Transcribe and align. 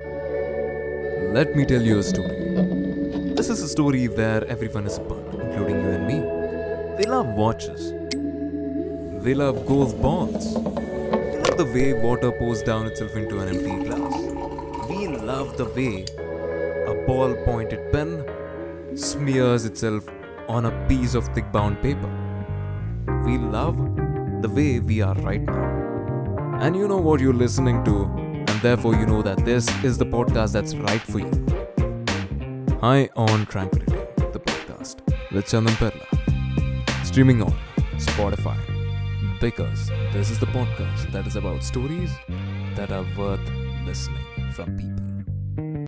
Let 0.00 1.56
me 1.56 1.64
tell 1.64 1.82
you 1.82 1.98
a 1.98 2.02
story. 2.04 3.34
This 3.34 3.48
is 3.48 3.60
a 3.60 3.68
story 3.68 4.06
where 4.06 4.44
everyone 4.46 4.86
is 4.86 4.98
a 4.98 5.00
bug, 5.00 5.34
including 5.34 5.80
you 5.80 5.88
and 5.90 6.06
me. 6.06 6.18
They 6.96 7.10
love 7.10 7.26
watches. 7.26 7.92
They 9.24 9.34
love 9.34 9.66
golf 9.66 10.00
balls. 10.00 10.54
They 10.54 11.40
love 11.40 11.56
the 11.56 11.64
way 11.74 11.92
water 11.92 12.30
pours 12.30 12.62
down 12.62 12.86
itself 12.86 13.16
into 13.16 13.40
an 13.40 13.48
empty 13.48 13.84
glass. 13.84 14.14
We 14.88 15.08
love 15.08 15.56
the 15.56 15.64
way 15.64 16.04
a 16.86 17.04
ball 17.04 17.34
pointed 17.44 17.92
pen 17.92 18.24
smears 18.96 19.64
itself 19.64 20.08
on 20.48 20.66
a 20.66 20.86
piece 20.86 21.14
of 21.14 21.26
thick 21.34 21.50
bound 21.50 21.82
paper. 21.82 22.12
We 23.26 23.38
love 23.38 23.76
the 24.40 24.48
way 24.48 24.78
we 24.78 25.02
are 25.02 25.16
right 25.16 25.42
now. 25.42 26.58
And 26.60 26.76
you 26.76 26.86
know 26.86 26.98
what 26.98 27.18
you're 27.18 27.32
listening 27.32 27.82
to, 27.86 28.23
therefore 28.64 28.94
you 28.94 29.04
know 29.04 29.20
that 29.20 29.44
this 29.44 29.68
is 29.84 29.98
the 29.98 30.06
podcast 30.06 30.52
that's 30.52 30.74
right 30.74 31.02
for 31.02 31.18
you. 31.18 31.32
High 32.80 33.10
on 33.14 33.44
Tranquility, 33.44 33.92
the 34.32 34.40
podcast 34.40 34.96
with 35.32 35.44
Chandan 35.44 35.76
Perla. 35.76 37.04
Streaming 37.04 37.42
on 37.42 37.54
Spotify. 37.98 38.56
Because 39.38 39.90
this 40.14 40.30
is 40.30 40.38
the 40.38 40.46
podcast 40.46 41.12
that 41.12 41.26
is 41.26 41.36
about 41.36 41.62
stories 41.62 42.10
that 42.74 42.90
are 42.90 43.04
worth 43.18 43.46
listening 43.84 44.24
from 44.54 44.78
people. 44.78 45.03